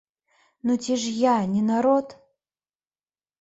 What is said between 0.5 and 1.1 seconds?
Ну ці